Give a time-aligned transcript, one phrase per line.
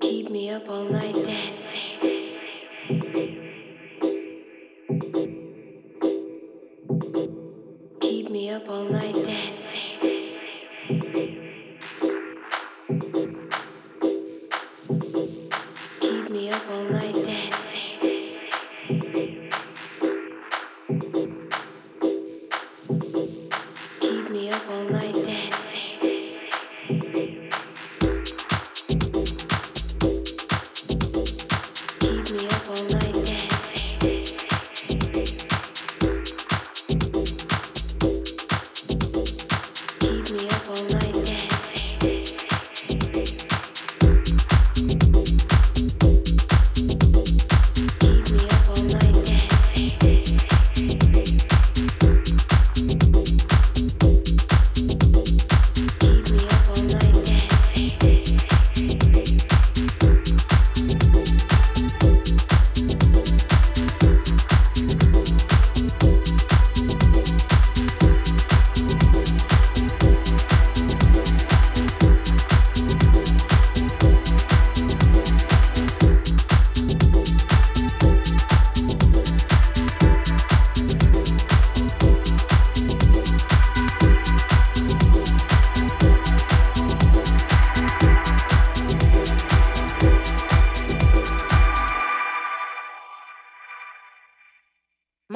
[0.00, 2.00] Keep me up all night dancing.
[8.00, 9.17] Keep me up all night.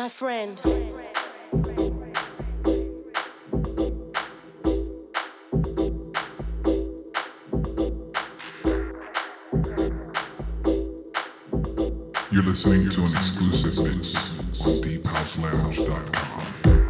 [0.03, 0.59] my friend.
[12.33, 14.17] You're listening to an exclusive mix
[14.61, 16.82] on DeepHouseLounge.com.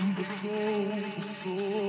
[0.00, 0.84] from the soul,
[1.16, 1.85] the soul.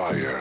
[0.00, 0.39] fire.